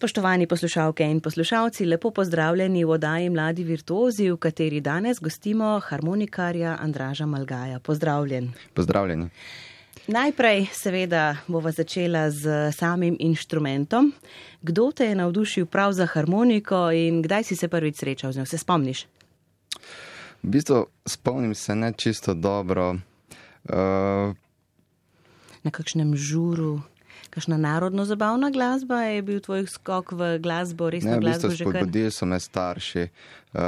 Spoštovani 0.00 0.46
poslušalke 0.46 1.04
in 1.04 1.20
poslušalci, 1.20 1.84
lepo 1.84 2.10
pozdravljeni 2.10 2.84
v 2.84 2.90
oddaji 2.90 3.30
Mladi 3.30 3.64
virtuozi, 3.64 4.30
v 4.30 4.36
kateri 4.40 4.80
danes 4.80 5.18
gostimo 5.20 5.80
harmonikarja 5.84 6.78
Andraža 6.80 7.26
Malgaja. 7.26 7.80
Pozdravljen. 7.80 8.48
Pozdravljeni. 8.74 9.28
Najprej, 10.06 10.66
seveda, 10.72 11.36
bova 11.46 11.72
začela 11.72 12.30
z 12.30 12.72
samim 12.72 13.16
inštrumentom. 13.20 14.12
Kdo 14.62 14.88
te 14.92 15.04
je 15.04 15.14
navdušil 15.14 15.66
prav 15.66 15.92
za 15.92 16.06
harmoniko 16.06 16.90
in 16.90 17.20
kdaj 17.22 17.44
si 17.44 17.56
se 17.56 17.68
prvič 17.68 18.00
srečal 18.00 18.32
z 18.32 18.38
njo? 18.38 18.46
Se 18.46 18.58
spomniš? 18.58 19.04
V 20.42 20.48
bistvu 20.48 20.86
spomnim 21.06 21.54
se 21.54 21.76
ne 21.76 21.92
čisto 21.92 22.34
dobro. 22.34 22.96
Uh, 23.68 24.32
Na 25.62 25.70
kakšnem 25.70 26.16
žuru? 26.16 26.80
Kakšna 27.30 27.56
narodno 27.56 28.04
zabavna 28.04 28.50
glasba 28.50 29.02
je 29.02 29.22
bil 29.22 29.40
tvoj 29.40 29.66
skok 29.66 30.12
v 30.12 30.38
glasbo, 30.42 30.90
res 30.90 31.04
ne, 31.04 31.10
na 31.10 31.16
v 31.16 31.30
bistvu 31.30 31.48
glasbo 31.48 31.56
že 31.56 31.64
kar? 31.64 31.72
spodbudili 31.72 32.10
so 32.10 32.26
me 32.26 32.40
starši. 32.40 33.04
Uh, 33.52 33.60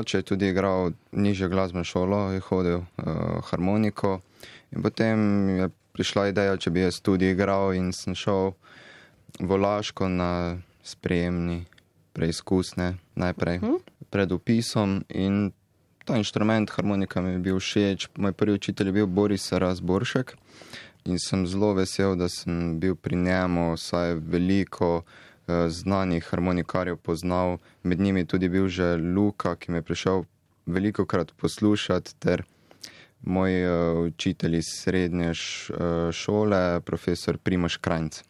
oče 0.00 0.18
je 0.18 0.22
tudi 0.22 0.48
igral 0.48 0.92
nižjo 1.12 1.48
glasbeno 1.48 1.84
šolo, 1.84 2.32
je 2.32 2.40
hodil 2.40 2.80
uh, 2.80 3.44
harmoniko. 3.50 4.20
In 4.72 4.82
potem 4.82 5.18
je 5.48 5.68
prišla 5.92 6.28
ideja, 6.34 6.56
če 6.56 6.70
bi 6.70 6.80
jaz 6.80 6.98
tudi 7.00 7.30
igral 7.30 7.74
in 7.74 7.92
sem 7.92 8.14
šel 8.14 8.54
v 9.38 9.50
Laško 9.58 10.08
na 10.08 10.58
sprejemni 10.82 11.64
preizkusne 12.14 12.94
najprej 13.14 13.58
Mhm. 13.58 13.76
pred 14.10 14.32
upisom 14.32 15.02
in 15.08 15.52
ta 16.04 16.16
inštrument 16.16 16.70
harmonika 16.70 17.20
mi 17.20 17.30
je 17.30 17.38
bil 17.38 17.58
všeč. 17.58 18.08
Moj 18.18 18.32
prvi 18.32 18.52
učitelj 18.54 18.86
je 18.86 18.92
bil 18.92 19.06
Boris 19.06 19.52
Razboršek 19.52 20.36
in 21.04 21.18
sem 21.18 21.46
zelo 21.46 21.72
vesel, 21.74 22.16
da 22.16 22.28
sem 22.28 22.80
bil 22.80 22.94
pri 22.96 23.16
njemu, 23.16 23.76
saj 23.76 24.14
veliko 24.14 25.02
eh, 25.46 25.68
znanih 25.68 26.24
harmonikarjev 26.30 26.96
poznal, 26.96 27.58
med 27.82 28.00
njimi 28.00 28.26
tudi 28.26 28.48
bil 28.48 28.68
že 28.68 28.96
Luka, 28.96 29.56
ki 29.56 29.70
me 29.70 29.78
je 29.78 29.82
prišel 29.82 30.24
veliko 30.66 31.04
krat 31.06 31.32
poslušati, 31.36 32.14
ter 32.18 32.42
moj 33.26 33.52
uh, 33.64 34.06
učitelj 34.06 34.56
iz 34.58 34.64
srednje 34.68 35.30
š, 35.34 35.70
uh, 35.72 36.12
šole, 36.12 36.80
profesor 36.80 37.38
Primoš 37.38 37.76
Krajnc. 37.76 38.22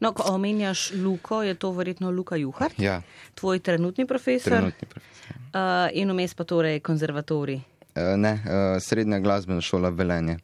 No, 0.00 0.12
ko 0.12 0.22
omenjaš 0.34 0.92
Luko, 0.92 1.42
je 1.42 1.54
to 1.54 1.70
verjetno 1.70 2.10
Luka 2.10 2.36
Juhar, 2.36 2.70
Ja, 2.78 3.02
tvoj 3.34 3.58
trenutni 3.58 4.06
profesor 4.06 4.52
trenutni 4.52 4.88
profesor. 4.88 5.36
uh, 5.36 5.90
in 5.92 6.10
vmes 6.10 6.34
pa 6.34 6.44
torej 6.44 6.80
konzervatorij. 6.80 7.56
Uh, 7.96 8.02
ne, 8.16 8.32
uh, 8.32 8.78
srednja 8.82 9.18
glasbena 9.18 9.60
šola 9.60 9.88
Velenje. 9.90 10.38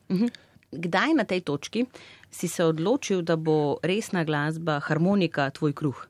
Kdaj 0.73 1.15
na 1.17 1.25
tej 1.25 1.41
točki 1.41 1.87
si 2.31 2.49
se 2.49 2.65
odločil, 2.65 3.23
da 3.23 3.37
bo 3.37 3.79
resna 3.83 4.25
glasba, 4.25 4.81
harmonika 4.85 5.51
tvoj 5.51 5.73
kruh? 5.73 6.09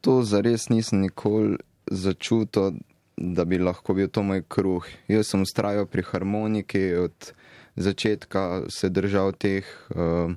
To 0.00 0.22
zares 0.22 0.68
nisem 0.70 1.02
nikoli 1.02 1.58
začutil, 1.90 2.78
da 3.16 3.44
bi 3.44 3.58
lahko 3.58 3.94
bil 3.94 4.08
to 4.08 4.22
moj 4.22 4.44
kruh. 4.46 4.86
Jaz 5.10 5.32
sem 5.32 5.42
ustrajal 5.42 5.86
pri 5.90 6.06
harmoniki, 6.06 6.94
od 6.94 7.32
začetka 7.76 8.70
se 8.70 8.88
držal 8.88 9.32
teh 9.32 9.66
uh, 9.90 10.30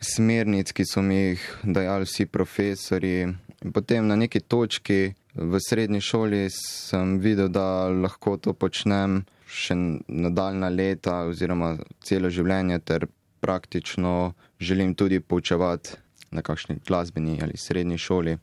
smernic, 0.00 0.72
ki 0.72 0.84
so 0.88 1.02
mi 1.02 1.16
jih 1.16 1.44
dajali 1.62 2.08
vsi 2.08 2.26
profesori. 2.26 3.28
Potem 3.72 4.08
na 4.08 4.16
neki 4.16 4.40
točki 4.40 5.14
v 5.34 5.60
srednji 5.60 6.00
šoli 6.00 6.48
sem 6.52 7.18
videl, 7.20 7.48
da 7.48 7.88
lahko 7.88 8.36
to 8.36 8.52
počnem 8.52 9.24
še 9.54 9.74
nadaljna 10.08 10.68
leta 10.68 11.20
oziroma 11.30 11.76
celo 12.02 12.30
življenje, 12.30 12.78
ter 12.82 13.06
praktično 13.44 14.32
želim 14.60 14.94
tudi 14.94 15.20
poučevati 15.20 15.96
na 16.34 16.42
kakšni 16.42 16.80
glasbeni 16.86 17.38
ali 17.42 17.56
srednji 17.56 17.98
šoli. 17.98 18.38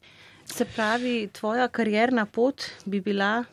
Se 0.46 0.66
pravi, 0.66 1.30
tvoja 1.34 1.68
karjerna 1.68 2.26
pot 2.26 2.64
bi 2.86 3.02
bila 3.02 3.44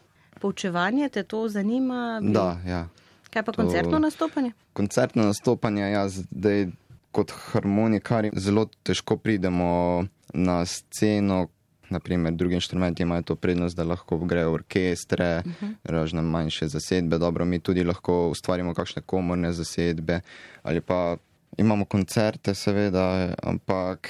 poučevanje, 0.40 1.08
te 1.08 1.22
to 1.22 1.48
zanima? 1.48 2.20
Bi... 2.22 2.32
Da, 2.32 2.60
ja. 2.66 2.86
Kaj 3.30 3.42
pa 3.42 3.52
to- 3.52 3.62
koncertno 3.62 3.98
nastopanje? 3.98 4.52
koncertno 4.72 5.24
nastopanje, 5.26 5.90
ja, 5.90 6.04
zdaj 6.08 6.68
kot 7.12 7.32
harmonikari 7.50 8.30
zelo 8.36 8.68
težko 8.86 9.16
pridemo 9.16 10.04
na 10.34 10.60
sceno. 10.66 11.48
Naprimer, 11.90 12.32
drugi 12.32 12.54
inštrumenti 12.54 13.02
imajo 13.02 13.22
to 13.22 13.36
prednost, 13.36 13.76
da 13.76 13.84
lahko 13.84 14.18
grejo 14.18 14.52
orkestre, 14.52 15.42
uh 15.46 15.52
-huh. 15.52 15.74
razne 15.84 16.22
manjše 16.22 16.68
zasedbe. 16.68 17.18
Dobro, 17.18 17.44
mi 17.44 17.58
tudi 17.58 17.84
lahko 17.84 18.28
ustvarimo 18.28 18.74
kakšne 18.74 19.02
komorne 19.02 19.52
zasedbe 19.52 20.20
ali 20.62 20.80
pa 20.80 21.16
imamo 21.56 21.84
koncerte, 21.84 22.54
seveda, 22.54 23.34
ampak 23.42 24.08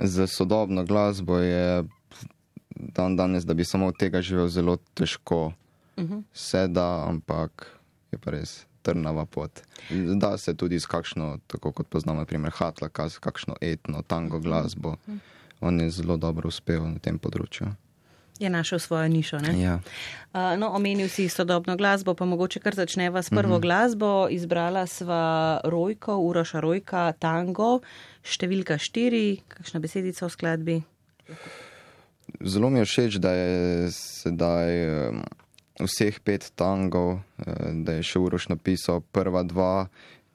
za 0.00 0.26
sodobno 0.26 0.84
glasbo 0.84 1.38
je 1.38 1.84
dan 2.70 3.16
danes, 3.16 3.44
da 3.44 3.54
bi 3.54 3.64
samo 3.64 3.86
od 3.86 3.94
tega 3.98 4.22
živel, 4.22 4.48
zelo 4.48 4.76
težko. 4.94 5.52
Uh 5.96 6.04
-huh. 6.04 6.22
Vse 6.32 6.68
da, 6.68 7.04
ampak 7.08 7.78
je 8.12 8.18
pa 8.18 8.30
res 8.30 8.66
trnava 8.82 9.24
pot. 9.24 9.60
Da 10.16 10.38
se 10.38 10.54
tudi 10.56 10.80
s 10.80 10.86
kakšno, 10.86 11.38
tako 11.46 11.72
kot 11.72 11.88
poznamo, 11.88 12.20
naprimer 12.20 12.52
Hatlaka, 12.54 13.08
s 13.08 13.18
kakšno 13.18 13.56
etno, 13.60 14.02
tango 14.02 14.40
glasbo. 14.40 14.96
On 15.60 15.80
je 15.80 15.90
zelo 15.90 16.16
dobro 16.16 16.48
uspel 16.48 16.84
na 16.86 16.98
tem 17.02 17.18
področju. 17.18 17.72
Je 18.38 18.50
našel 18.50 18.78
svojo 18.78 19.08
nišo. 19.10 19.40
Ne? 19.42 19.52
Ja. 19.58 19.80
Uh, 20.30 20.54
no, 20.54 20.70
omenil 20.70 21.08
si 21.10 21.26
sodobno 21.26 21.74
glasbo, 21.76 22.14
pa 22.14 22.22
mogoče 22.24 22.62
kar 22.62 22.76
začneva 22.78 23.22
s 23.22 23.30
prvo 23.30 23.56
uh 23.56 23.58
-huh. 23.58 23.62
glasbo. 23.62 24.28
Izbrala 24.30 24.86
sva 24.86 25.60
Rojko, 25.64 26.18
Uroša 26.18 26.60
Rojka, 26.60 27.12
tango, 27.18 27.80
številka 28.22 28.78
štiri, 28.78 29.42
kakšna 29.48 29.80
besedica 29.80 30.26
v 30.26 30.30
skladbi. 30.30 30.82
Zelo 32.40 32.70
mi 32.70 32.78
je 32.78 32.84
všeč, 32.84 33.18
da 33.18 33.32
je 33.32 33.90
sedaj 33.90 34.70
um, 35.08 35.22
vseh 35.80 36.20
pet 36.20 36.52
tangov, 36.54 37.18
eh, 37.38 37.72
da 37.72 37.92
je 37.92 38.02
še 38.02 38.18
Uroš 38.18 38.48
napisal 38.48 39.00
prva 39.00 39.42
dva, 39.42 39.88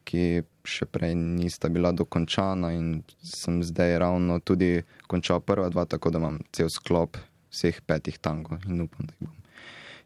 ki 0.04 0.44
še 0.64 0.86
prej 0.86 1.16
nista 1.16 1.70
bila 1.70 1.92
dokončana 1.92 2.72
in 2.74 3.04
sem 3.20 3.62
zdaj 3.64 3.98
ravno 4.00 4.40
tudi 4.40 4.84
končal 5.08 5.44
prva 5.44 5.70
dva, 5.70 5.86
tako 5.86 6.10
da 6.10 6.24
imam 6.24 6.40
cel 6.52 6.72
sklop 6.72 7.20
vseh 7.52 7.82
petih 7.86 8.18
tangov 8.18 8.64
in 8.66 8.82
upam, 8.88 9.08
da 9.08 9.14
jih 9.20 9.28
bom 9.28 9.44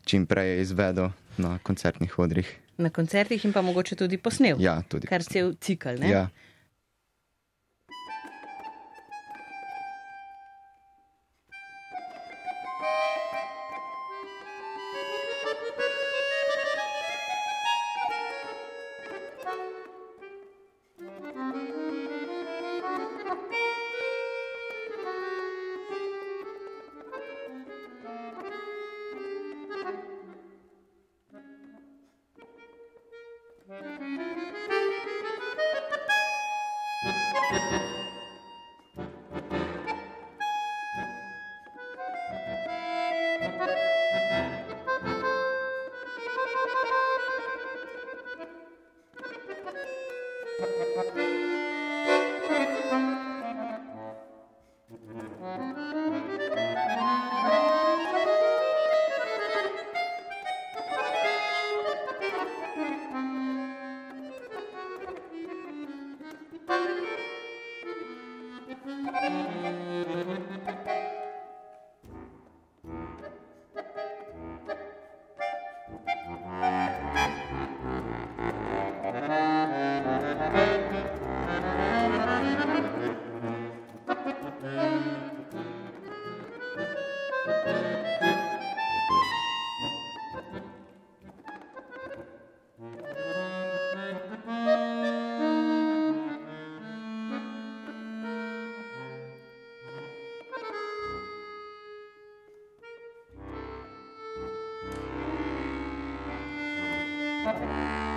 čim 0.07 0.25
prej 0.25 0.61
izvedel 0.63 1.11
na 1.37 1.59
koncertnih 1.63 2.19
odrih. 2.19 2.47
Na 2.77 2.89
koncertih 2.89 3.45
in 3.45 3.53
pa 3.53 3.61
mogoče 3.61 3.95
tudi 3.99 4.17
posnel. 4.17 4.61
Ja, 4.61 4.79
tudi. 4.87 5.09
Kar 5.09 5.23
cel 5.23 5.53
cikl, 5.61 5.99
ne? 5.99 6.09
Ja. 6.09 6.27
Thank 50.59 51.17
you. 52.91 53.16
Música 107.47 108.16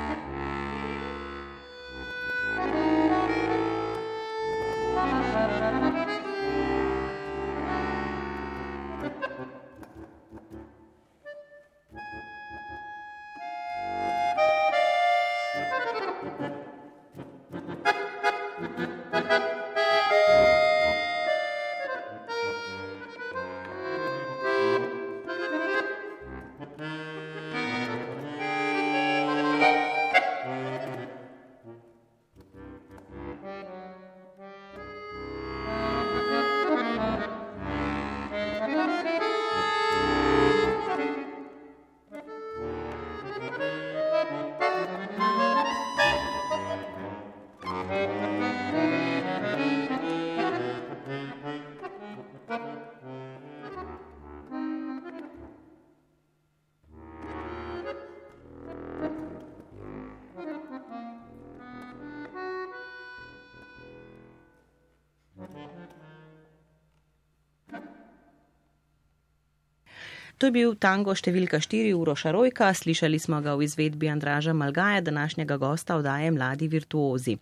To 70.40 70.48
je 70.48 70.54
bil 70.56 70.70
tango 70.80 71.12
številka 71.12 71.58
4 71.60 71.92
Uroša 71.92 72.30
Rojka, 72.32 72.70
slišali 72.72 73.18
smo 73.20 73.42
ga 73.44 73.58
v 73.60 73.66
izvedbi 73.66 74.08
Andraža 74.08 74.54
Malgaja, 74.56 75.02
današnjega 75.04 75.58
gosta 75.60 75.98
vdaje 76.00 76.30
Mladi 76.32 76.68
virtuozi. 76.72 77.34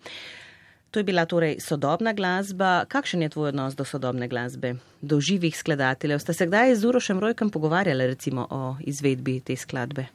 To 0.91 0.99
je 0.99 1.07
bila 1.07 1.23
torej 1.31 1.61
sodobna 1.63 2.11
glasba. 2.19 2.89
Kakšen 2.91 3.23
je 3.23 3.29
tvoj 3.37 3.53
odnos 3.53 3.79
do 3.79 3.87
sodobne 3.87 4.27
glasbe, 4.27 4.75
do 4.99 5.21
živih 5.23 5.55
skladateljev? 5.55 6.19
Ste 6.19 6.35
se 6.35 6.51
kdaj 6.51 6.75
z 6.75 6.91
Urošem 6.91 7.23
Rojkom 7.23 7.55
pogovarjali 7.55 8.11
recimo 8.11 8.49
o 8.51 8.75
izvedbi 8.83 9.39
te 9.47 9.55
skladbe? 9.55 10.09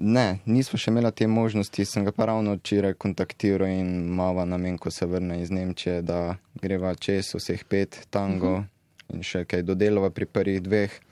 Ne, 0.00 0.38
nismo 0.48 0.80
še 0.80 0.96
imeli 0.96 1.12
te 1.12 1.28
možnosti, 1.28 1.84
sem 1.84 2.08
ga 2.08 2.16
pa 2.16 2.32
ravno 2.32 2.56
včeraj 2.56 2.96
kontaktiral 2.96 3.68
in 3.68 4.14
mava 4.16 4.48
namen, 4.48 4.80
ko 4.80 4.88
se 4.88 5.04
vrne 5.04 5.42
iz 5.44 5.52
Nemčije, 5.52 6.00
da 6.02 6.38
greva 6.56 6.96
čez 6.96 7.34
vseh 7.36 7.68
pet 7.68 8.06
tango 8.08 8.54
uh 8.54 8.60
-huh. 8.64 9.16
in 9.16 9.22
še 9.22 9.44
kaj 9.44 9.62
dodelava 9.62 10.08
pri 10.10 10.26
prvih 10.26 10.62
dveh. 10.62 11.04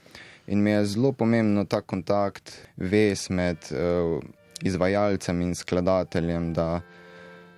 In 0.47 0.63
mi 0.63 0.71
je 0.71 0.85
zelo 0.85 1.13
pomembno 1.13 1.65
ta 1.65 1.81
kontakt, 1.81 2.69
vez 2.77 3.29
med 3.31 3.57
uh, 3.71 4.19
izvajalcem 4.63 5.41
in 5.41 5.55
skladateljem, 5.55 6.53
da 6.53 6.81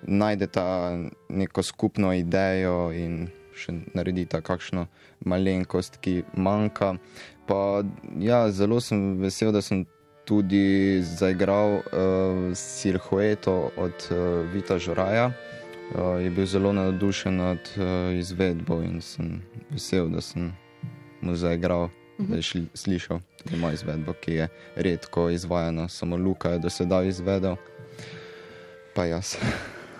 najdeta 0.02 0.98
neko 1.28 1.62
skupno 1.62 2.12
idejo 2.12 2.92
in 2.92 3.28
še 3.56 3.72
naredita 3.94 4.42
kakšno 4.44 4.86
malenkost, 5.24 5.98
ki 6.04 6.22
manjka. 6.36 6.94
Pa 7.48 7.82
ja, 8.20 8.44
zelo 8.52 8.80
sem 8.80 9.14
vesel, 9.22 9.52
da 9.54 9.62
sem 9.62 9.84
tudi 10.24 11.00
zaigral 11.04 11.78
uh, 11.78 12.52
Silhueto 12.56 13.70
od 13.76 14.08
uh, 14.10 14.44
Vita 14.52 14.78
Žoraja. 14.78 15.30
Uh, 15.94 16.20
je 16.20 16.30
bil 16.30 16.46
zelo 16.48 16.72
navdušen 16.72 17.36
nad 17.36 17.74
uh, 17.76 18.12
izvedbo 18.16 18.80
in 18.82 19.00
sem 19.04 19.42
vesel, 19.70 20.08
da 20.08 20.24
sem 20.24 20.52
mu 21.20 21.36
zaigral, 21.36 21.90
uh 22.18 22.24
-huh. 22.24 22.30
da 22.30 22.36
je 22.36 22.42
šli, 22.42 22.66
slišal 22.74 23.20
mojo 23.56 23.74
izvedbo, 23.74 24.12
ki 24.12 24.32
je 24.32 24.48
redko 24.76 25.30
izvajana, 25.30 25.88
samo 25.88 26.16
Luka 26.16 26.50
je 26.50 26.58
do 26.58 26.70
sedaj 26.70 27.08
izvedel, 27.08 27.56
pa 28.94 29.04
jaz. 29.04 29.36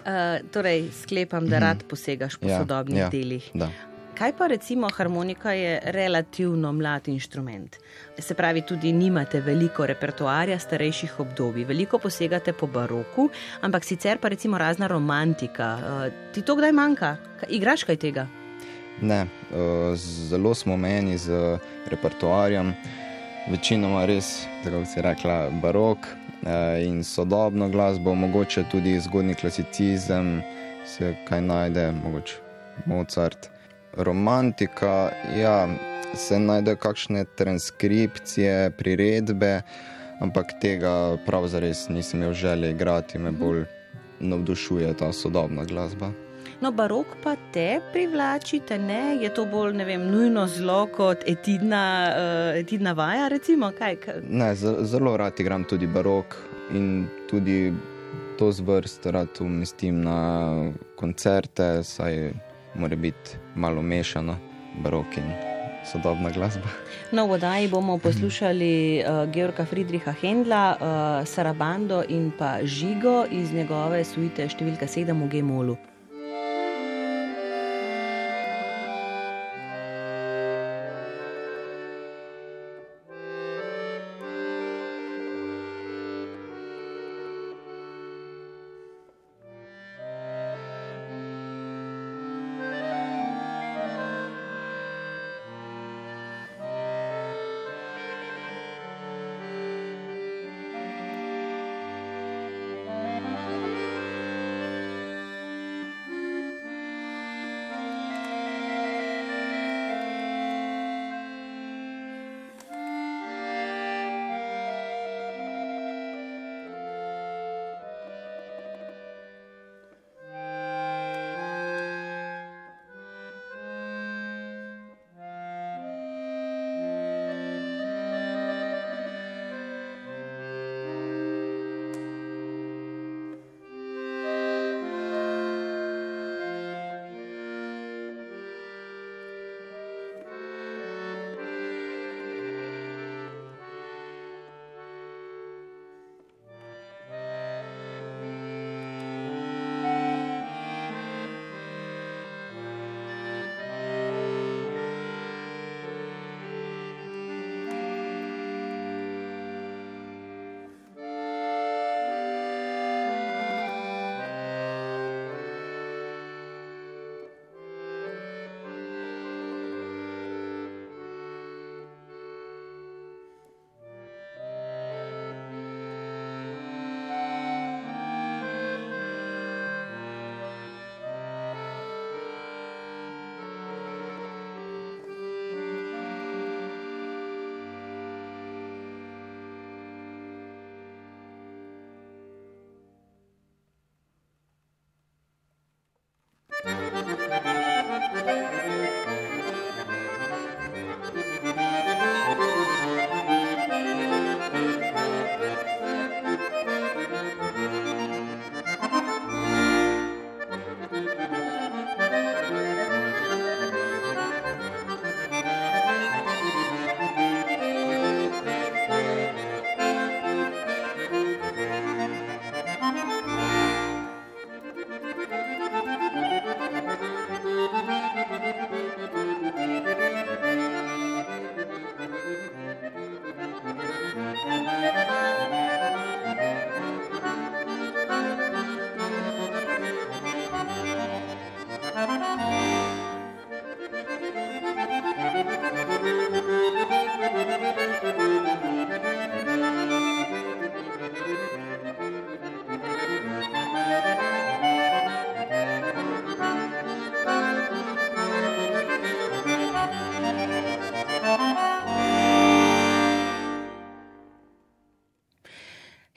Uh, 0.05 0.51
torej, 0.51 0.91
sklepam, 1.03 1.49
da 1.49 1.59
rad 1.59 1.85
posegaš 1.89 2.37
po 2.37 2.49
ja, 2.49 2.59
sodobnih 2.59 2.99
ja, 2.99 3.09
delih. 3.09 3.51
Da. 3.55 3.71
Kaj 4.19 4.33
pa 4.39 4.47
recimo 4.47 4.89
harmonika 4.97 5.53
je 5.53 5.81
relativno 5.85 6.73
mlad 6.73 7.09
inštrument? 7.09 7.77
Se 8.19 8.35
pravi, 8.35 8.63
tudi 8.63 8.93
nimate 8.93 9.41
veliko 9.41 9.87
repertoarja 9.87 10.59
starejših 10.59 11.21
obdobij, 11.21 11.65
veliko 11.65 11.99
posegate 11.99 12.53
po 12.53 12.67
baroku, 12.67 13.29
ampak 13.61 13.85
sicer 13.85 14.19
pa 14.19 14.29
recimo 14.29 14.59
razna 14.59 14.87
romantika. 14.87 15.79
Ti 16.35 16.43
to 16.43 16.57
kdaj 16.57 16.73
manjka? 16.73 17.17
Igraš 17.49 17.85
kaj 17.85 17.97
tega? 17.97 18.29
Ne, 19.03 19.27
zelo 20.29 20.55
smo 20.55 20.77
meni 20.77 21.19
z 21.19 21.59
repertoarjem, 21.91 22.75
večinoma 23.51 24.05
res, 24.07 24.47
tako 24.65 24.85
si 24.87 25.03
rekla, 25.03 25.51
barok 25.63 26.07
in 26.85 27.05
sodobno 27.05 27.69
glasbo, 27.69 28.15
mogoče 28.15 28.65
tudi 28.71 29.01
zgodni 29.01 29.35
klasicizem, 29.35 30.43
se 30.87 31.15
kaj 31.29 31.41
najde, 31.41 31.93
mogoče 32.05 32.35
Mozart. 32.87 33.51
Romantika, 33.97 35.11
ja, 35.41 35.69
se 36.15 36.39
najde 36.39 36.77
kakšne 36.77 37.25
transkripcije, 37.37 38.71
priredbe, 38.71 39.63
ampak 40.21 40.55
tega 40.61 41.17
pravzaprav 41.27 41.71
nisem 41.89 42.23
imel 42.23 42.33
želje 42.33 42.71
igrati, 42.71 43.19
me 43.19 43.31
bolj 43.31 43.65
navdušuje 44.21 44.95
ta 44.97 45.13
sodobna 45.13 45.65
glasba. 45.65 46.11
No, 46.65 46.71
barok 46.73 47.07
pa 47.23 47.35
te 47.53 47.81
privlači, 47.93 48.63
ne, 48.81 49.17
je 49.21 49.29
to 49.35 49.45
bolj 49.45 49.75
ne 49.77 49.85
vem, 49.85 50.01
nujno 50.09 50.47
zelo 50.49 50.87
kot 50.87 51.21
etidna, 51.29 51.83
uh, 52.09 52.57
etidna 52.57 52.95
vaja. 52.97 53.29
Recimo, 53.29 53.69
kaj, 53.79 53.97
kaj? 54.01 54.23
Ne, 54.31 54.55
zelo 54.57 55.17
rad 55.17 55.41
igram 55.41 55.65
tudi 55.69 55.87
barok 55.87 56.39
in 56.73 57.05
tudi 57.29 57.69
to 58.39 58.49
zvrst 58.53 59.07
rad 59.07 59.29
umestim 59.41 60.01
na 60.09 60.17
koncerte, 60.97 61.85
saj 61.85 62.33
mora 62.75 62.97
biti 62.97 63.37
malo 63.55 63.83
mešano, 63.83 64.39
barok 64.81 65.21
in 65.21 65.33
sodobna 65.93 66.33
glasba. 66.33 66.69
No, 67.13 67.27
v 67.27 67.37
oddaji 67.37 67.69
bomo 67.69 67.99
poslušali 67.99 69.05
uh, 69.05 69.29
Georga 69.33 69.69
Friedricha 69.69 70.17
Hendla, 70.23 70.77
uh, 70.81 71.27
Sarabando 71.29 72.05
in 72.09 72.33
pa 72.39 72.57
Žigo 72.65 73.27
iz 73.31 73.53
njegove 73.53 74.05
suite 74.05 74.49
številka 74.49 74.89
7 74.89 75.13
v 75.13 75.29
Gemolu. 75.29 75.77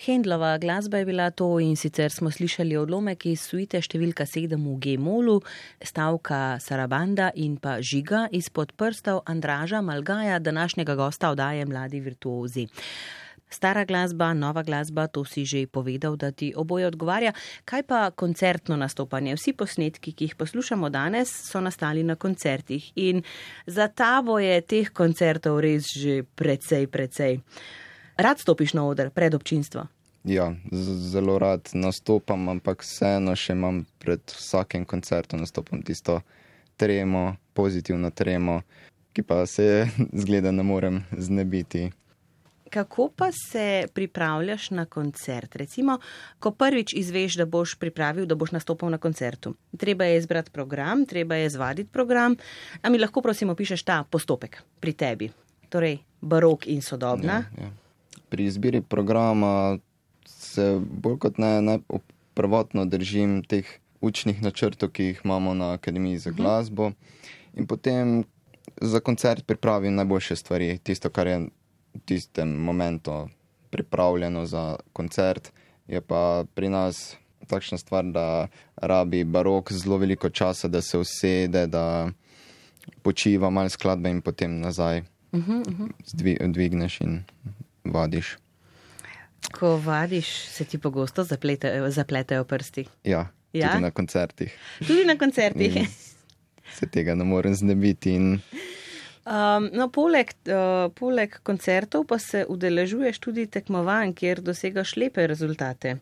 Hendlova 0.08 0.58
glasba 0.58 0.98
je 0.98 1.06
bila 1.06 1.32
to 1.32 1.60
in 1.60 1.76
sicer 1.76 2.12
smo 2.12 2.32
slišali 2.32 2.78
odlomek 2.80 3.26
iz 3.28 3.42
suite 3.44 3.82
številka 3.84 4.24
7 4.24 4.54
v 4.56 4.76
G-molu, 4.80 5.42
stavka 5.84 6.38
Sarabanda 6.64 7.34
in 7.36 7.58
pa 7.60 7.82
Žiga 7.84 8.22
izpod 8.32 8.72
prstov 8.80 9.26
Andraža 9.28 9.82
Malgaja, 9.84 10.38
današnjega 10.40 10.96
gosta 10.96 11.34
odaje 11.36 11.66
Mladi 11.68 12.00
virtuozi. 12.00 12.64
Stara 13.52 13.84
glasba, 13.84 14.30
nova 14.34 14.64
glasba, 14.64 15.10
to 15.12 15.26
si 15.28 15.44
že 15.44 15.66
povedal, 15.68 16.16
da 16.16 16.32
ti 16.32 16.54
oboje 16.56 16.88
odgovarja. 16.88 17.34
Kaj 17.68 17.84
pa 17.84 18.00
koncertno 18.16 18.80
nastopanje? 18.80 19.36
Vsi 19.36 19.54
posnetki, 19.60 20.16
ki 20.16 20.30
jih 20.30 20.38
poslušamo 20.40 20.88
danes, 20.88 21.36
so 21.52 21.60
nastali 21.60 22.08
na 22.08 22.16
koncertih 22.16 22.94
in 22.96 23.26
za 23.68 23.92
tabo 23.92 24.40
je 24.40 24.62
teh 24.62 24.88
koncertov 24.88 25.60
res 25.60 25.92
že 25.92 26.24
precej, 26.24 26.88
precej. 26.88 27.44
Rad 28.16 28.40
stopiš 28.40 28.72
na 28.74 28.88
oder 28.88 29.12
pred 29.12 29.36
občinstvo? 29.36 29.97
Ja, 30.24 30.54
zelo 31.12 31.38
rad 31.40 31.70
nastopam, 31.74 32.50
ampak 32.50 32.84
vseeno 32.84 33.36
še 33.36 33.54
imam 33.56 33.86
pred 34.02 34.22
vsakim 34.36 34.86
koncertom 34.86 35.40
nastopam 35.40 35.84
tisto 35.86 36.22
tremo, 36.78 37.36
pozitivno 37.54 38.12
tremo, 38.12 38.62
ki 39.14 39.24
pa 39.24 39.46
se 39.46 39.88
zgleda 40.22 40.52
ne 40.52 40.64
morem 40.64 41.04
znebiti. 41.18 41.90
Kako 42.70 43.10
pa 43.16 43.30
se 43.32 43.88
pripravljaš 43.94 44.70
na 44.70 44.86
koncert? 44.86 45.56
Recimo, 45.56 46.00
ko 46.40 46.52
prvič 46.52 46.94
izveš, 46.94 47.38
da 47.40 47.46
boš 47.46 47.78
pripravil, 47.80 48.26
da 48.26 48.36
boš 48.36 48.52
nastopil 48.52 48.90
na 48.90 48.98
koncertu. 48.98 49.56
Treba 49.78 50.06
je 50.06 50.18
izbrati 50.18 50.52
program, 50.52 51.06
treba 51.06 51.36
je 51.36 51.50
zvaditi 51.50 51.90
program. 51.90 52.36
A 52.82 52.90
mi 52.90 53.00
lahko, 53.00 53.22
prosim, 53.22 53.50
opišeš 53.50 53.84
ta 53.84 54.04
postopek 54.04 54.62
pri 54.80 54.94
tebi? 54.94 55.32
Torej, 55.70 55.98
barok 56.22 56.68
in 56.68 56.82
sodobna. 56.82 57.44
Ja, 57.58 57.64
ja. 57.64 57.72
Pri 58.30 58.46
izbiri 58.46 58.82
programa 58.82 59.78
se 60.58 60.80
bolj 60.82 61.20
kot 61.22 61.38
ne, 61.38 61.62
ne 61.62 61.80
prvotno 62.34 62.86
držim 62.86 63.44
teh 63.46 63.70
učnih 64.02 64.42
načrtov, 64.42 64.90
ki 64.94 65.12
jih 65.12 65.22
imamo 65.26 65.54
na 65.54 65.74
Akademiji 65.78 66.18
za 66.18 66.32
mhm. 66.32 66.42
glasbo. 66.42 66.92
In 67.54 67.68
potem 67.68 68.24
za 68.82 69.00
koncert 69.00 69.46
pripravim 69.46 69.96
najboljše 69.96 70.36
stvari, 70.36 70.78
tisto, 70.78 71.10
kar 71.10 71.28
je 71.28 71.38
v 71.94 72.02
tistem 72.06 72.50
momentu 72.50 73.28
pripravljeno 73.70 74.46
za 74.46 74.76
koncert. 74.94 75.52
Je 75.88 76.02
pa 76.02 76.46
pri 76.54 76.70
nas 76.70 77.18
takšna 77.48 77.78
stvar, 77.78 78.06
da 78.06 78.48
rabi 78.76 79.24
barok 79.24 79.72
zelo 79.74 79.98
veliko 79.98 80.30
časa, 80.30 80.68
da 80.68 80.82
se 80.82 80.98
usede, 80.98 81.68
da 81.68 82.10
počiva 83.02 83.50
malo 83.50 83.70
skladbe 83.70 84.10
in 84.10 84.22
potem 84.22 84.60
nazaj 84.60 85.00
uh 85.32 85.40
-huh, 85.40 85.64
uh 85.68 85.80
-huh. 85.80 86.52
dvigneš 86.52 87.02
in 87.02 87.24
vadiš. 87.84 88.38
Ko 89.51 89.77
vadiš, 89.77 90.29
se 90.50 90.65
ti 90.65 90.77
pogosto 90.77 91.24
zapletajo, 91.24 91.91
zapletajo 91.91 92.44
prsti. 92.44 92.86
Ja, 93.03 93.27
ja, 93.53 93.72
tudi 93.72 93.82
na 93.82 93.91
koncertih. 93.91 94.58
Tudi 94.88 95.06
na 95.06 95.17
koncertih. 95.17 95.77
se 96.77 96.88
tega 96.88 97.15
ne 97.15 97.24
morem 97.24 97.56
znebiti. 97.56 98.13
In... 98.13 98.39
Um, 99.27 99.70
no, 99.74 99.89
poleg, 99.91 100.32
uh, 100.48 100.88
poleg 100.96 101.39
koncertov 101.44 102.06
pa 102.08 102.20
se 102.20 102.46
udeležuješ 102.50 103.20
tudi 103.20 103.48
tekmovanj, 103.51 104.13
kjer 104.15 104.41
dosegaš 104.41 104.96
lepe 104.96 105.27
rezultate. 105.27 105.98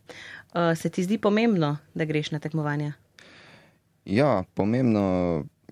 Uh, 0.54 0.74
se 0.78 0.90
ti 0.90 1.02
zdi 1.02 1.18
pomembno, 1.18 1.76
da 1.94 2.04
greš 2.04 2.30
na 2.30 2.38
tekmovanja? 2.38 2.92
Ja, 4.06 4.44
pomembno 4.54 5.02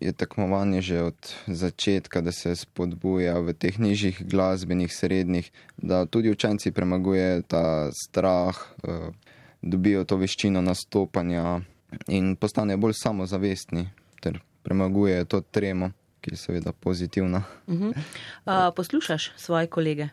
je 0.01 0.13
tekmovanje 0.13 0.83
že 0.83 1.03
od 1.03 1.35
začetka, 1.47 2.21
da 2.21 2.33
se 2.33 2.57
spodbuja 2.57 3.39
v 3.39 3.55
teh 3.55 3.79
nižjih 3.79 4.23
glasbenih, 4.27 4.93
srednjih, 4.95 5.51
da 5.77 6.07
tudi 6.07 6.31
učenci 6.31 6.73
premagujejo 6.73 7.43
ta 7.43 7.91
strah, 7.93 8.57
uh, 8.83 9.15
dobijo 9.63 10.05
to 10.05 10.17
veščino 10.17 10.63
nastopanja 10.63 11.61
in 12.09 12.37
postanejo 12.37 12.79
bolj 12.79 12.99
samozavestni 12.99 13.89
ter 14.21 14.41
premagujejo 14.63 15.25
to 15.25 15.41
tremo 15.41 15.91
ki 16.25 16.33
je 16.33 16.37
seveda 16.37 16.73
pozitivna. 16.73 17.43
Uh 17.67 17.75
-huh. 17.75 17.89
uh, 17.91 18.75
poslušaš 18.77 19.33
svoje 19.37 19.67
kolege? 19.67 20.09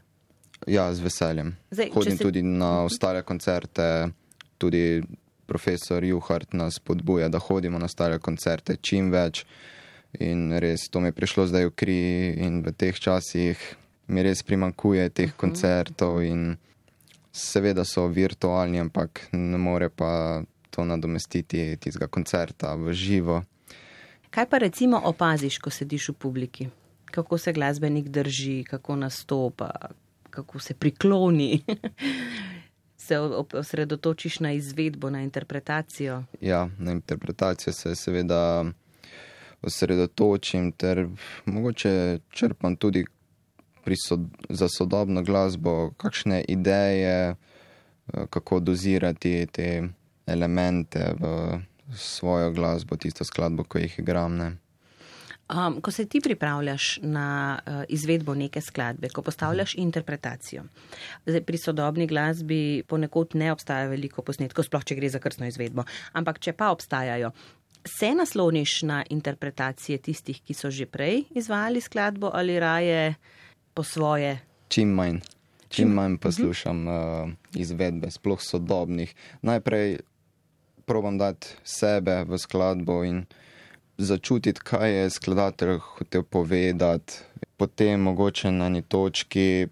Ja, 0.67 0.93
z 0.93 0.99
veseljem. 0.99 1.57
Zdaj, 1.71 1.89
Hodim 1.93 2.17
se... 2.17 2.23
tudi 2.23 2.41
na 2.43 2.75
mhm. 2.75 2.85
ostale 2.85 3.21
koncerte, 3.21 4.07
tudi 4.57 5.03
profesor 5.51 6.03
Juhart 6.03 6.53
nas 6.53 6.79
podbuja, 6.79 7.27
da 7.29 7.39
hodimo 7.39 7.79
na 7.79 7.85
ostale 7.91 8.19
koncerte 8.19 8.77
čim 8.81 9.11
več. 9.11 9.43
In 10.23 10.51
res 10.63 10.87
to 10.91 10.99
mi 11.03 11.11
je 11.11 11.17
prišlo 11.17 11.47
zdaj 11.51 11.67
v 11.67 11.73
kri, 11.75 12.01
in 12.39 12.61
v 12.63 12.71
teh 12.71 12.95
časih 12.95 13.59
mi 14.07 14.23
res 14.23 14.43
primankuje 14.47 15.09
teh 15.09 15.27
uh 15.27 15.33
-huh. 15.33 15.39
koncertov. 15.43 16.21
Seveda 17.31 17.83
so 17.85 18.07
virtualni, 18.07 18.79
ampak 18.79 19.27
ne 19.31 19.57
more 19.57 19.89
pa 19.89 20.43
to 20.69 20.83
nadomestiti 20.85 21.77
tistega 21.79 22.07
koncerta 22.07 22.75
v 22.75 22.93
živo. 22.93 23.43
Kaj 24.29 24.45
pa 24.49 24.57
recimo 24.57 25.01
opaziš, 25.03 25.57
ko 25.57 25.69
sediš 25.69 26.09
v 26.09 26.13
publiki? 26.13 26.69
Kako 27.11 27.37
se 27.37 27.53
glasbenik 27.53 28.07
drži, 28.07 28.63
kako 28.63 28.95
nastopa, 28.95 29.71
kako 30.29 30.59
se 30.59 30.73
prikloni? 30.73 31.63
se 33.11 33.19
osredotočiš 33.57 34.39
na 34.39 34.51
izvedbo, 34.51 35.09
na 35.09 35.21
interpretacijo? 35.21 36.23
Ja, 36.41 36.69
na 36.79 36.91
interpretacijo 36.91 37.73
se 37.73 37.95
seveda 37.95 38.65
osredotočim, 39.61 40.71
ter 40.71 41.07
mogoče 41.45 42.19
črpam 42.29 42.75
tudi 42.75 43.05
sod 44.07 44.19
za 44.49 44.67
sodobno 44.69 45.23
glasbo, 45.23 45.91
kakšne 45.97 46.43
ideje, 46.47 47.29
eh, 47.29 47.35
kako 48.29 48.59
dozirati 48.59 49.47
te 49.51 49.83
elemente 50.25 51.13
v 51.19 51.59
svojo 51.95 52.51
glasbo, 52.51 52.95
tisto 52.95 53.23
skladbo, 53.23 53.63
ko 53.63 53.77
jih 53.77 53.99
igram. 53.99 54.57
Um, 55.51 55.81
ko 55.81 55.91
se 55.91 56.05
ti 56.05 56.21
pripravljaš 56.23 56.99
na 57.03 57.59
uh, 57.59 57.83
izvedbo 57.89 58.33
neke 58.35 58.61
skladbe, 58.61 59.09
ko 59.09 59.21
postavljaš 59.21 59.73
interpretacijo, 59.75 60.63
zdaj, 61.25 61.41
pri 61.43 61.57
sodobni 61.57 62.07
glasbi 62.07 62.83
ponekod 62.87 63.35
ne 63.35 63.51
obstaja 63.51 63.89
veliko 63.91 64.23
posnetkov, 64.23 64.63
sploh 64.69 64.85
če 64.87 64.95
gre 64.95 65.09
za 65.11 65.19
krstno 65.19 65.49
izvedbo, 65.51 65.83
ampak 66.13 66.39
če 66.39 66.53
pa 66.55 66.69
obstajajo, 66.71 67.33
se 67.83 68.13
nasloniš 68.15 68.81
na 68.87 69.01
interpretacije 69.09 69.97
tistih, 69.97 70.39
ki 70.39 70.55
so 70.55 70.71
že 70.71 70.85
prej 70.85 71.25
izvajali 71.35 71.81
skladbo 71.81 72.31
ali 72.33 72.59
raje 72.59 73.15
po 73.73 73.83
svoje? 73.83 74.37
Čim 74.71 74.95
manj. 74.95 75.19
Čim 75.69 75.91
manj 75.95 76.17
poslušam 76.19 76.87
uh, 76.87 76.95
izvedbe, 77.55 78.11
sploh 78.11 78.39
sodobnih. 78.39 79.15
Najprej 79.41 79.99
probam 80.85 81.17
dati 81.17 81.47
sebe 81.63 82.23
v 82.27 82.37
skladbo 82.37 83.03
in 83.03 83.25
začutiti, 83.97 84.59
kaj 84.63 84.91
je 84.91 85.09
skladatelj 85.09 85.77
hotel 85.77 86.23
povedati. 86.23 87.13
Potem 87.57 88.01
mogoče 88.01 88.51
na 88.51 88.69
neki 88.69 88.87
točki, 88.87 89.67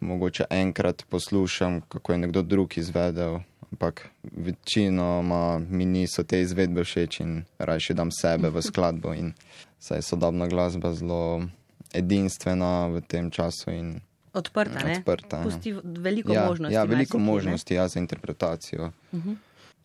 mogoče 0.00 0.44
enkrat 0.50 1.04
poslušam, 1.08 1.80
kako 1.80 2.12
je 2.12 2.18
nekdo 2.18 2.42
drug 2.42 2.78
izvedel. 2.78 3.38
Ampak 3.72 4.08
večinoma 4.22 5.58
mi 5.58 5.84
niso 5.84 6.22
te 6.22 6.40
izvedbe 6.40 6.84
všeč 6.84 7.20
in 7.20 7.44
raje 7.58 7.94
dam 7.94 8.10
sebe 8.10 8.50
v 8.50 8.62
skladbo. 8.62 9.14
Saj 9.78 9.98
je 9.98 10.02
sodobna 10.02 10.46
glasba 10.46 10.94
zelo 10.94 11.42
edinstvena 11.94 12.86
v 12.86 13.00
tem 13.00 13.30
času. 13.30 13.70
Odprta, 14.32 14.86
ne? 14.86 14.98
Odprta. 14.98 15.42
Pusti 15.42 15.74
veliko 15.82 16.32
ja, 16.32 16.46
možnosti. 16.46 16.74
Ja, 16.74 16.84
veliko 16.84 17.18
možnosti 17.18 17.74
ja, 17.74 17.88
za 17.88 18.00
interpretacijo. 18.00 18.92
Uh 19.12 19.18
mhm. 19.18 19.30
-huh. 19.30 19.36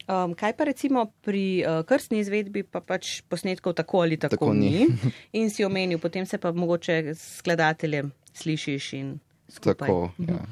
Um, 0.05 0.35
kaj 0.38 0.53
pa 0.53 0.63
recimo 0.69 1.07
pri 1.25 1.65
uh, 1.65 1.81
krstni 1.81 2.19
izvedbi, 2.21 2.62
pa 2.62 2.77
pač 2.77 3.24
posnetkov 3.25 3.74
tako 3.74 4.03
ali 4.05 4.19
tako, 4.21 4.38
tako 4.38 4.53
ni. 4.53 4.85
in 5.39 5.50
si 5.50 5.65
omenil, 5.65 5.97
potem 5.97 6.25
se 6.29 6.38
pa 6.38 6.51
mogoče 6.53 7.15
s 7.17 7.41
skladateljem 7.41 8.12
slišiš 8.33 8.93
in 8.93 9.17
skupaj. 9.50 9.89
Tako, 9.89 10.12
ja. 10.21 10.45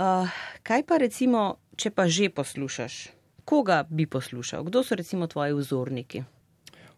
uh, 0.00 0.40
kaj 0.64 0.86
pa 0.88 0.96
recimo, 0.96 1.60
če 1.76 1.92
pa 1.92 2.08
že 2.08 2.30
poslušaš, 2.32 3.12
koga 3.44 3.84
bi 3.90 4.08
poslušal? 4.08 4.64
Kdo 4.64 4.80
so 4.80 4.96
recimo 4.96 5.28
tvoji 5.28 5.52
vzorniki? 5.52 6.24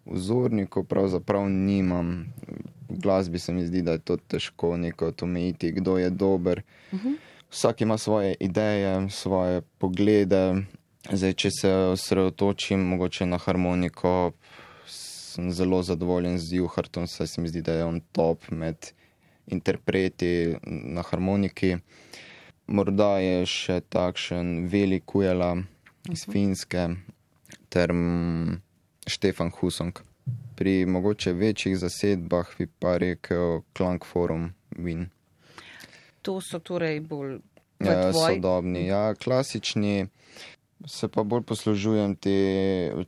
Vzornikov 0.07 0.87
pravzaprav 0.87 1.51
nimam. 1.51 2.31
V 2.89 3.03
glasbi 3.03 3.39
se 3.39 3.53
mi 3.53 3.67
zdi, 3.67 3.83
da 3.83 3.99
je 3.99 4.07
to 4.07 4.17
težko 4.17 4.77
neko 4.77 5.11
omejiti, 5.23 5.73
kdo 5.73 5.99
je 5.99 6.11
dober. 6.11 6.63
Uh 6.93 6.99
mhm. 6.99 7.09
-huh. 7.09 7.17
Vsak 7.51 7.81
ima 7.81 7.99
svoje 7.99 8.35
ideje, 8.41 9.11
svoje 9.11 9.61
poglede. 9.79 10.55
Zdaj, 11.07 11.33
če 11.39 11.51
se 11.51 11.71
osredotočim 11.95 12.81
mogoče 12.91 13.27
na 13.27 13.39
harmoniko, 13.39 14.33
sem 14.87 15.53
zelo 15.55 15.83
zadovoljen 15.83 16.39
z 16.39 16.59
Juhartom, 16.59 17.07
saj 17.07 17.27
se 17.27 17.41
mi 17.41 17.49
zdi, 17.49 17.63
da 17.63 17.73
je 17.73 17.85
on 17.85 18.01
top 18.13 18.51
med 18.51 18.91
interpreti 19.47 20.57
na 20.67 21.03
harmoniki. 21.07 21.77
Morda 22.67 23.15
je 23.23 23.47
še 23.47 23.79
takšen 23.89 24.67
velik 24.69 25.15
ujela 25.15 25.55
iz 26.11 26.27
mhm. 26.27 26.33
Finske 26.33 26.89
ter 27.73 27.95
Štefan 29.07 29.53
Husong. 29.61 30.03
Pri 30.59 30.83
mogoče 30.87 31.33
večjih 31.33 31.79
zasedbah 31.79 32.51
bi 32.59 32.67
pa 32.67 32.99
rekel 32.99 33.63
Klang 33.73 34.05
Forum 34.05 34.51
Win. 34.77 35.07
To 36.23 36.41
so 36.43 36.59
torej 36.59 37.01
bolj 37.01 37.39
Ja, 37.79 38.11
tvoj- 38.11 38.35
sodobni, 38.35 38.87
ja, 38.91 39.15
klasični. 39.15 40.09
Se 40.87 41.09
pa 41.09 41.23
bolj 41.23 41.43
poslužujem 41.43 42.17
te, 42.17 42.37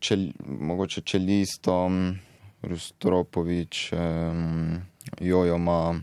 čel, 0.00 0.30
mogoče 0.46 1.00
čelistom, 1.00 2.18
Rustropovič, 2.62 3.92
um, 3.92 4.80
Jojoma 5.20 6.00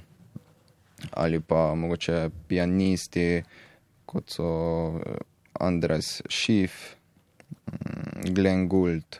ali 1.12 1.42
pa 1.42 1.76
mogoče 1.76 2.30
pianisti, 2.48 3.44
kot 4.06 4.30
so 4.30 4.50
eh, 4.98 5.18
Andres 5.60 6.22
Šif, 6.30 6.96
mm, 7.68 8.34
Glenn 8.34 8.68
Gould. 8.68 9.20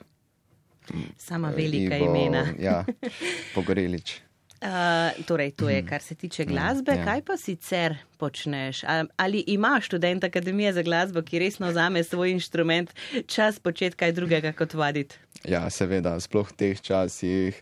Sama 1.18 1.50
velika 1.50 1.98
Ivo, 1.98 2.06
imena. 2.06 2.48
Ja, 2.60 2.86
Pogorelič. 3.56 4.22
Uh, 4.58 5.26
torej, 5.26 5.52
to 5.52 5.70
je, 5.70 5.84
kar 5.86 6.02
se 6.02 6.16
tiče 6.16 6.46
glasbe. 6.46 6.92
ja. 6.92 7.04
Kaj 7.06 7.22
pa 7.22 7.38
sicer 7.38 7.98
počneš? 8.18 8.82
Ali 9.18 9.44
imaš 9.48 9.86
študent 9.86 10.24
Akademije 10.24 10.74
za 10.74 10.82
glasbo, 10.82 11.22
ki 11.22 11.40
resno 11.40 11.70
vzame 11.70 12.04
svoj 12.04 12.32
inštrument, 12.32 12.94
čas 13.28 13.60
početi 13.60 13.96
kaj 13.96 14.12
drugega 14.12 14.52
kot 14.58 14.74
vaditi? 14.74 15.16
Ja, 15.46 15.70
seveda, 15.70 16.16
sploh 16.20 16.50
v 16.50 16.58
teh 16.58 16.82
časih. 16.82 17.54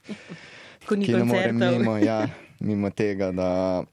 Ko 0.88 0.96
ni 0.96 1.12
koncertov. 1.12 1.76
mimo, 1.76 1.98
ja, 1.98 2.30
mimo 2.60 2.90
tega, 2.96 3.32
da 3.36 3.84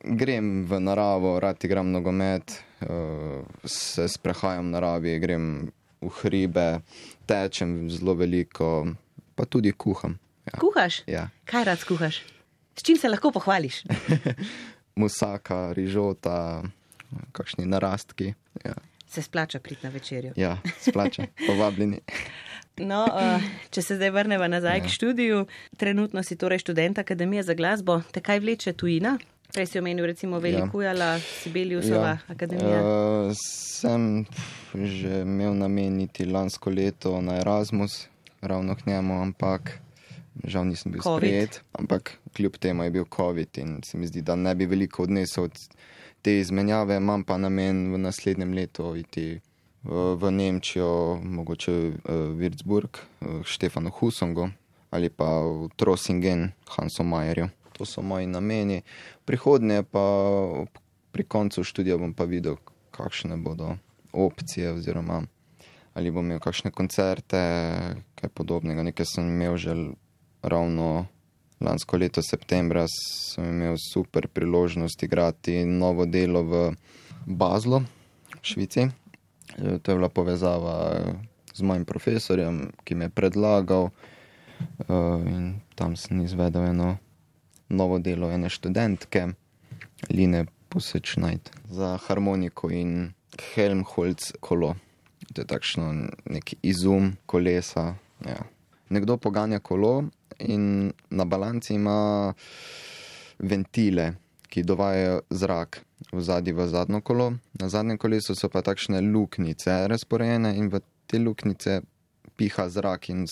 grem 0.00 0.64
v 0.64 0.80
naravo, 0.80 1.36
rad 1.40 1.60
igram 1.64 1.92
nogomet, 1.92 2.56
uh, 2.80 3.44
se 3.68 4.08
sprehajam 4.08 4.70
v 4.70 4.72
naravi, 4.78 5.18
grem 5.20 5.46
v 6.00 6.12
hribe, 6.22 6.80
tečem 7.28 7.90
zelo 7.92 8.16
veliko, 8.16 8.88
pa 9.36 9.44
tudi 9.44 9.76
kuham. 9.76 10.16
Ja. 10.52 10.58
Kuhaš? 10.60 11.02
Ja. 11.06 11.28
Kaj 11.44 11.64
rad 11.64 11.84
kuhaš? 11.86 12.22
S 12.76 12.82
čim 12.82 12.96
se 12.96 13.08
lahko 13.08 13.30
pohvališ? 13.30 13.82
Musaka, 15.00 15.72
rižota, 15.72 16.62
kakšni 17.32 17.66
narastki. 17.66 18.34
Ja, 18.64 18.74
Se 19.10 19.22
splača 19.22 19.58
priti 19.58 19.86
na 19.86 19.90
večerjo. 19.90 20.32
ja 20.36 20.58
splača, 20.78 21.26
povabljeni. 21.48 22.00
No, 22.76 23.04
uh, 23.04 23.42
če 23.70 23.82
se 23.82 23.96
zdaj 23.96 24.10
vrnemo 24.10 24.46
nazaj 24.48 24.78
ja. 24.78 24.84
k 24.84 24.88
študiju, 24.88 25.46
trenutno 25.76 26.22
si 26.22 26.36
torej 26.36 26.58
študent 26.62 26.98
Akademije 26.98 27.42
za 27.42 27.54
glasbo, 27.54 28.00
te 28.12 28.20
kaj 28.20 28.40
vleče 28.40 28.72
tujina? 28.72 29.18
Prej 29.52 29.66
si 29.66 29.78
omenil 29.78 30.06
recimo 30.06 30.38
Velikujala, 30.38 31.04
ja. 31.04 31.20
Sibeliusova 31.42 32.08
ja. 32.08 32.18
akademija. 32.28 32.80
Uh, 32.80 33.34
sem 33.34 34.24
že 34.74 35.22
imel 35.26 35.58
nameniti 35.58 36.24
lansko 36.24 36.70
leto 36.70 37.20
na 37.20 37.40
Erasmus, 37.42 38.06
ravno 38.40 38.76
k 38.76 38.86
njemu, 38.86 39.22
ampak 39.22 39.78
žal 40.44 40.64
nisem 40.66 40.92
bil 40.92 41.02
Covid. 41.02 41.18
sprejet. 41.18 41.62
Ampak 41.72 42.18
kljub 42.36 42.56
temu 42.56 42.84
je 42.84 42.90
bil 42.90 43.04
COVID 43.16 43.58
in 43.58 43.80
se 43.82 43.98
mi 43.98 44.06
zdi, 44.06 44.22
da 44.22 44.36
ne 44.36 44.54
bi 44.54 44.66
veliko 44.66 45.02
odnesel 45.02 45.44
od 45.44 45.58
te 46.22 46.38
izmenjave, 46.40 46.96
imam 46.96 47.24
pa 47.24 47.38
namen 47.38 47.92
v 47.92 47.98
naslednjem 47.98 48.52
letu 48.52 48.96
iti 48.96 49.40
v, 49.84 50.14
v 50.16 50.30
Nemčijo, 50.30 51.20
mogoče 51.24 51.72
v 51.72 51.92
Würzburg, 52.36 53.00
k 53.20 53.44
Štefanu 53.44 53.90
Husongu 53.90 54.50
ali 54.90 55.06
pa 55.10 55.40
v 55.46 55.68
Trossingen, 55.76 56.50
Hansu 56.68 57.04
Majerju. 57.06 57.48
To 57.78 57.86
so 57.86 58.02
moji 58.02 58.26
nameni. 58.26 58.82
Prihodnje 59.24 59.82
pa 59.86 60.02
pri 61.12 61.24
koncu 61.24 61.64
študija 61.64 61.96
bom 61.96 62.10
pa 62.14 62.24
videl, 62.26 62.58
kakšne 62.90 63.36
bodo 63.38 63.76
opcije 64.12 64.72
oziroma 64.72 65.22
ali 65.94 66.10
bom 66.10 66.26
imel 66.26 66.38
kakšne 66.38 66.70
koncerte, 66.70 67.40
kaj 68.14 68.30
podobnega. 68.34 68.82
Nekaj 68.82 69.06
sem 69.06 69.26
imel 69.26 69.56
že 69.56 69.70
l- 69.70 69.94
ravno 70.42 71.06
lansko 71.60 71.96
leto 71.96 72.22
septembra, 72.22 72.86
sem 72.88 73.44
imel 73.44 73.76
super 73.92 74.28
priložnost 74.28 75.02
igrati 75.02 75.64
novo 75.64 76.06
delo 76.06 76.42
v 76.42 76.72
Bazlu, 77.26 77.82
v 78.40 78.42
Švici. 78.42 78.80
E, 78.80 79.78
To 79.82 79.92
je 79.92 79.96
bila 79.96 80.08
povezava 80.08 80.92
e, 80.96 81.12
z 81.54 81.62
mojim 81.62 81.84
profesorjem, 81.84 82.72
ki 82.84 82.94
me 82.94 83.04
je 83.04 83.14
predlagal 83.14 83.90
e, 83.90 83.92
in 85.28 85.60
tam 85.74 85.96
sem 85.96 86.20
izvedel 86.24 86.64
eno 86.72 86.96
novo 87.68 87.98
delo 87.98 88.30
ene 88.30 88.48
študentke, 88.48 89.28
Line 90.10 90.46
Posečnajt, 90.68 91.50
za 91.68 91.98
harmoniko 92.06 92.70
in 92.70 93.12
Helmholtz 93.54 94.32
kolo. 94.40 94.74
To 95.34 95.42
je 95.42 95.46
takšno 95.46 96.08
nek 96.24 96.54
izum 96.62 97.16
kolesa. 97.26 97.94
Ja. 98.24 98.42
Nekdo 98.88 99.16
poganja 99.16 99.60
kolo 99.60 100.08
in 100.40 100.92
na 101.10 101.24
balanci 101.24 101.74
ima 101.74 102.32
ventile, 103.38 104.12
ki 104.48 104.62
dovajajo 104.62 105.20
zrak 105.30 105.80
v 106.12 106.20
zadnji 106.20 106.52
v 106.52 106.66
zadnjo 106.68 107.00
kolo. 107.00 107.32
Na 107.60 107.68
zadnjem 107.68 107.98
kolesu 107.98 108.34
so 108.34 108.48
pa 108.48 108.62
takšne 108.62 109.00
luknjice 109.00 109.86
razporejene 109.88 110.56
in 110.56 110.68
v 110.68 110.80
te 111.06 111.18
luknjice 111.18 111.80
piha 112.36 112.68
zrak 112.68 113.08
in 113.08 113.26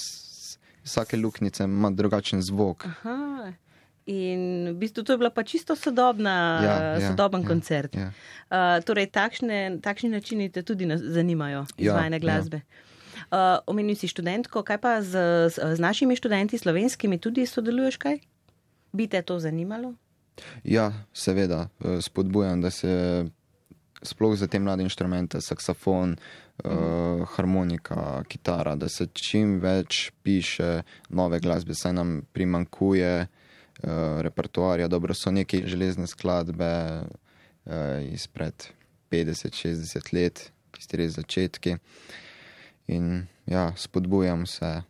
vsake 0.85 1.17
luknjice 1.17 1.65
ima 1.65 1.91
drugačen 1.91 2.43
zvok. 2.43 2.85
Aha. 2.87 3.53
In 4.09 4.73
v 4.73 4.75
bistvu 4.81 5.03
to 5.05 5.13
je 5.13 5.19
bila 5.21 5.31
pa 5.31 5.43
čisto 5.45 5.77
sodobna, 5.77 6.61
Ja, 6.65 6.73
ja, 6.73 6.93
ja, 6.97 7.09
sodoben 7.11 7.43
ja, 7.43 7.49
koncert. 7.49 7.93
ja. 7.97 8.09
Uh, 8.49 8.81
torej, 8.85 9.11
takšne, 9.13 9.81
takšni 9.85 10.09
načini 10.09 10.49
te 10.49 10.63
tudi 10.63 10.89
zanimajo, 10.97 11.67
Ja, 11.77 11.93
izvajanje 11.93 12.17
ja. 12.17 12.61
Uh, 13.31 13.59
omenil 13.67 13.97
si 13.97 14.11
študentko, 14.11 14.63
kaj 14.63 14.79
pa 14.83 14.99
z, 15.03 15.49
z, 15.53 15.77
z 15.77 15.81
našimi 15.81 16.17
študenti, 16.17 16.59
slovenskimi, 16.59 17.19
tudi 17.19 17.47
sodeluješ 17.47 17.97
kaj? 17.99 18.21
Bi 18.93 19.09
te 19.09 19.23
to 19.23 19.39
zanimalo? 19.41 19.95
Ja, 20.65 20.93
seveda, 21.13 21.69
eh, 21.85 22.01
spodbujam, 22.01 22.61
da 22.61 22.71
se 22.71 23.27
sploh 24.03 24.37
za 24.39 24.47
te 24.47 24.59
mlade 24.59 24.83
inštrumente, 24.83 25.41
saksofon, 25.41 26.17
uh, 26.65 27.29
harmonika, 27.35 28.23
kitara, 28.29 28.77
da 28.77 28.89
se 28.89 29.09
čim 29.13 29.59
več 29.61 30.13
piše 30.23 30.83
nove 31.09 31.41
glasbe, 31.41 31.75
saj 31.75 31.93
nam 31.93 32.13
primankuje 32.33 33.27
uh, 33.27 33.91
repertoarja. 34.23 34.89
Dobro, 34.89 35.15
so 35.15 35.31
neke 35.35 35.65
železne 35.67 36.07
skladbe 36.07 36.71
uh, 37.03 37.75
izpred 38.13 38.69
50-60 39.11 40.15
let, 40.15 40.51
ki 40.71 40.83
ste 40.83 41.03
res 41.03 41.19
začetki. 41.19 41.79
In 42.89 43.27
ja, 43.47 43.73
spodbujam 43.77 44.43
vse 44.43 44.83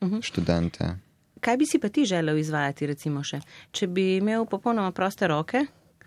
uh 0.00 0.08
-huh. 0.08 0.22
študente. 0.22 0.96
Kaj 1.40 1.56
bi 1.56 1.66
si 1.66 1.78
pa 1.78 1.88
ti 1.88 2.04
želel 2.04 2.38
izvajati, 2.38 2.86
recimo 2.86 3.22
še? 3.24 3.40
Če 3.70 3.86
bi 3.86 4.16
imel 4.16 4.46
popolnoma 4.46 4.92
proste 4.92 5.26
roke, 5.26 5.66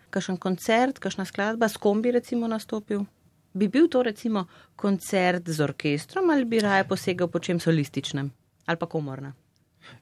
kakšen 0.10 0.38
koncert, 0.38 1.00
kakšna 1.00 1.26
skladba, 1.26 1.70
s 1.70 1.78
kom 1.78 2.02
bi 2.02 2.12
recimo 2.12 2.48
nastopil? 2.48 3.06
Bi 3.54 3.68
bil 3.68 3.88
to 3.90 4.04
recimo 4.04 4.46
koncert 4.76 5.50
z 5.50 5.64
orkestrom 5.64 6.30
ali 6.30 6.46
bi 6.46 6.60
raje 6.60 6.88
posegel 6.88 7.28
po 7.28 7.40
čem 7.40 7.60
solističnem 7.60 8.32
ali 8.66 8.78
pa 8.78 8.86
komorna? 8.86 9.34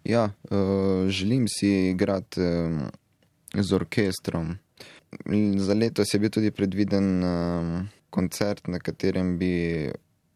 Ja, 0.03 0.29
uh, 0.51 1.07
želim 1.07 1.45
si 1.47 1.89
igrati 1.89 2.41
um, 2.41 2.81
z 3.53 3.73
orkestrom. 3.73 4.57
Za 5.55 5.73
letos 5.73 6.13
je 6.13 6.19
bil 6.19 6.29
tudi 6.29 6.51
predviden 6.51 7.23
um, 7.23 7.87
koncert, 8.09 8.67
na 8.67 8.79
katerem 8.79 9.37
bi 9.39 9.87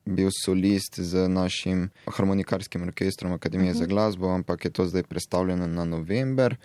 bil 0.06 0.30
solist 0.46 1.00
z 1.00 1.28
našim 1.28 1.90
harmonikarskim 2.06 2.82
orkestrom 2.84 3.34
Akademije 3.34 3.72
uh 3.72 3.76
-huh. 3.76 3.80
za 3.80 3.86
glasbo, 3.86 4.30
ampak 4.30 4.66
je 4.66 4.72
to 4.72 4.86
zdaj 4.86 5.04
predstavljeno 5.04 5.68
na 5.68 5.86
november. 5.86 6.56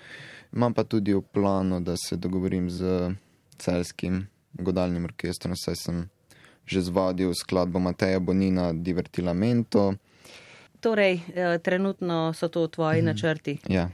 Imam 0.53 0.75
pa 0.75 0.85
tudi 0.85 1.15
v 1.15 1.23
planu, 1.23 1.81
da 1.81 1.97
se 1.97 2.17
dogovorim 2.17 2.71
z 2.71 3.11
celskim 3.59 4.27
godalnim 4.53 5.05
orkestrom, 5.05 5.57
saj 5.57 5.75
sem 5.77 6.09
že 6.67 6.81
zvadil 6.81 7.35
skladbo 7.35 7.79
Mateja 7.79 8.19
Bonina 8.19 8.73
Divertilamento. 8.73 9.95
Torej, 10.81 11.21
eh, 11.35 11.59
trenutno 11.59 12.33
so 12.33 12.49
to 12.49 12.67
tvoji 12.67 12.99
Mhm. 13.03 13.07
načrti. 13.07 13.59
Ja, 13.69 13.91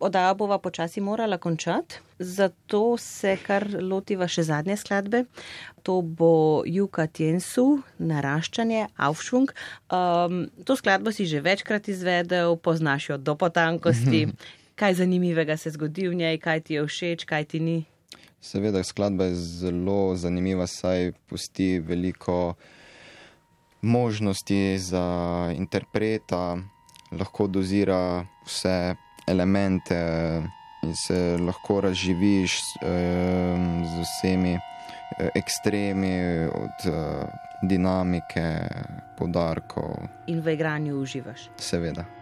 Odaja 0.00 0.34
bova 0.34 0.56
počasi 0.58 1.00
morala 1.00 1.36
končati, 1.38 1.98
zato 2.18 2.96
se 2.96 3.34
kar 3.46 3.66
lotiva 3.82 4.24
še 4.28 4.46
zadnje 4.48 4.78
skladbe. 4.80 5.26
To 5.84 6.00
bo 6.00 6.62
Juka 6.64 7.04
Tjensu, 7.06 7.82
naraščanje, 7.98 8.86
Aufschwung. 8.96 9.52
Um, 9.92 10.46
to 10.64 10.76
skladbo 10.80 11.12
si 11.12 11.28
že 11.28 11.42
večkrat 11.44 11.90
izvedel, 11.92 12.56
poznaš 12.56 13.10
jo 13.10 13.18
do 13.20 13.36
potankosti. 13.36 14.24
Kaj 14.80 14.96
zanimivega 15.02 15.58
se 15.60 15.74
zgodi 15.76 16.08
v 16.08 16.16
njej, 16.16 16.40
kaj 16.40 16.64
ti 16.64 16.78
je 16.78 16.86
všeč, 16.88 17.28
kaj 17.28 17.44
ti 17.52 17.60
ni. 17.60 17.78
Seveda, 18.40 18.80
skladba 18.80 19.28
je 19.28 19.36
zelo 19.36 20.16
zanimiva, 20.16 20.64
saj 20.64 21.12
pusti 21.28 21.76
veliko 21.76 22.54
možnosti 23.84 24.78
za 24.80 25.04
interpreta, 25.52 26.56
lahko 27.12 27.46
dozira 27.52 28.24
vse 28.48 28.96
elemente 29.26 29.96
in 30.82 30.94
se 30.96 31.36
lahko 31.40 31.80
razživiš 31.80 32.60
um, 32.82 33.84
z 33.86 34.00
vsemi 34.00 34.54
eh, 34.54 35.28
ekstremi, 35.34 36.46
od 36.46 36.86
uh, 36.86 37.28
dinamike, 37.62 38.48
podarkov, 39.18 40.08
In 40.26 40.40
v 40.40 40.54
igranju 40.54 40.96
uživaš. 40.96 41.50
seveda. 41.56 42.19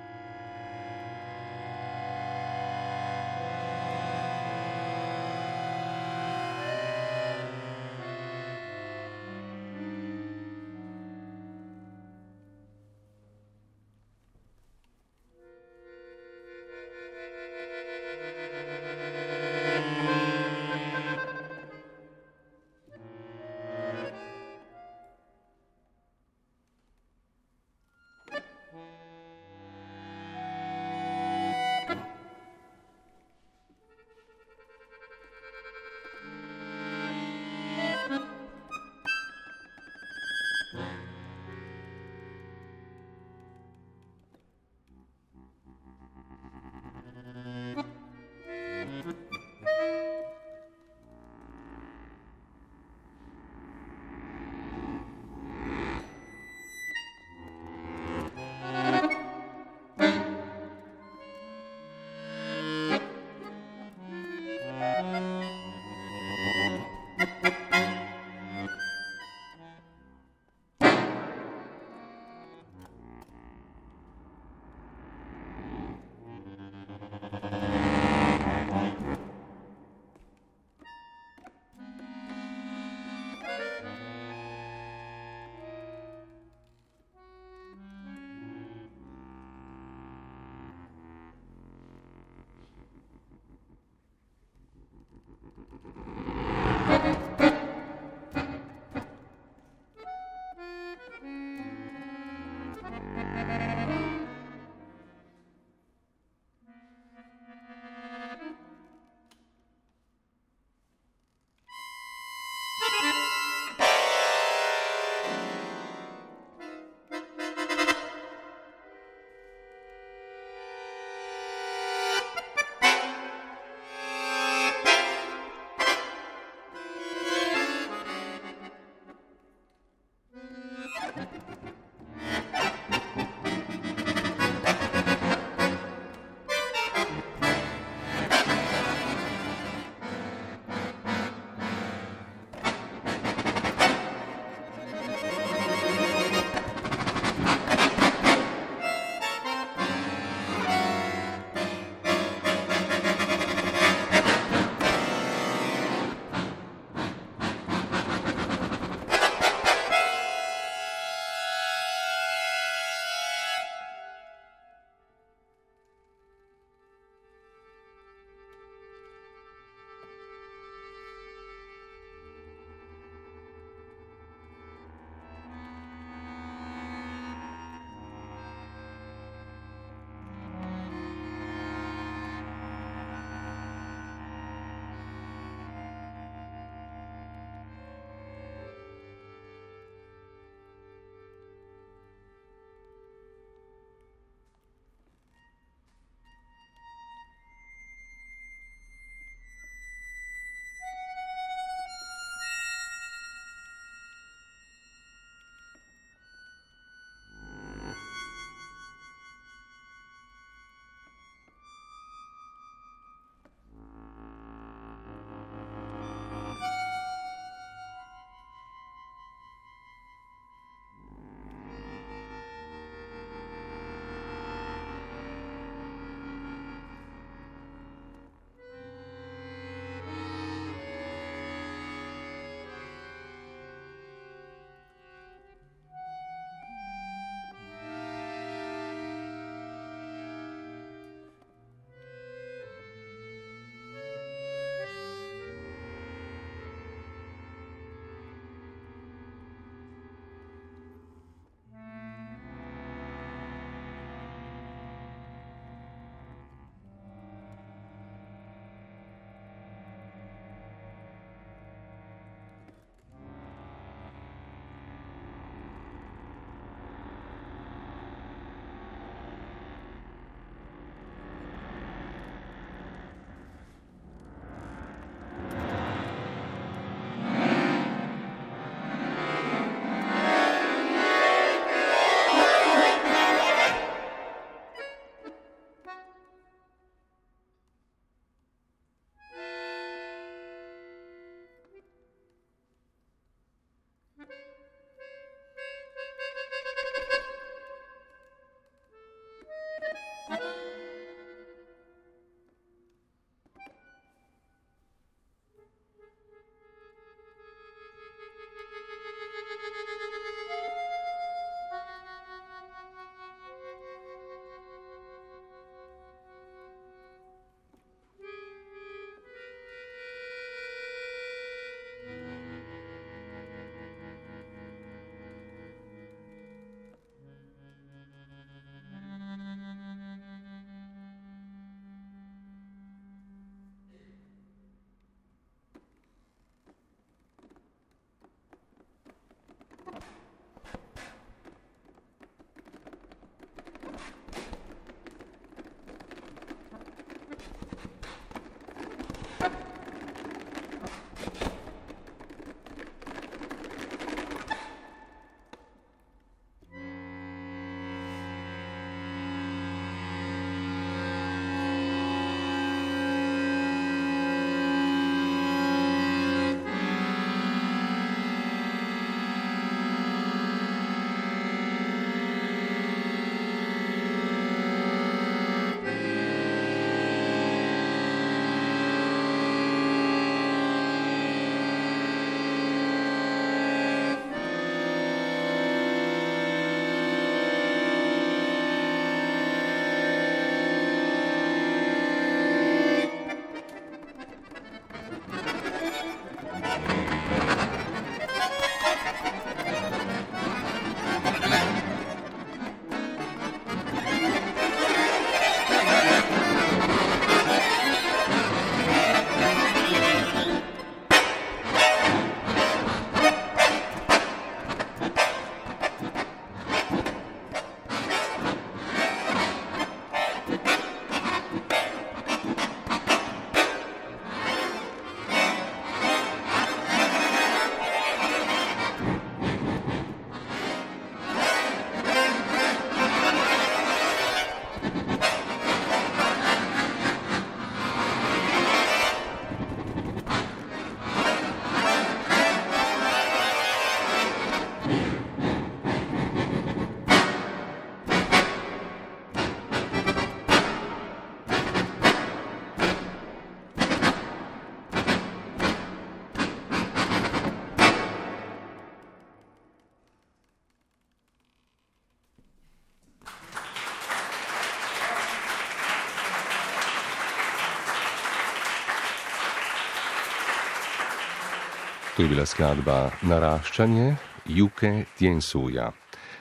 To 472.19 472.25
je 472.27 472.35
bila 472.35 472.43
skladba 472.43 473.13
Naraščanje 473.31 474.17
Juke 474.51 475.05
Tjensuja 475.15 475.85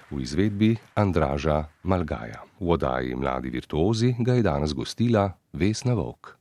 v 0.10 0.24
izvedbi 0.26 0.72
Andraža 0.98 1.60
Malgaja. 1.86 2.42
V 2.58 2.72
oddaji 2.74 3.14
Mladi 3.14 3.54
virtuozi 3.54 4.16
ga 4.18 4.40
je 4.40 4.42
danes 4.42 4.74
gostila 4.74 5.28
Vesna 5.54 5.94
Vok. 5.94 6.37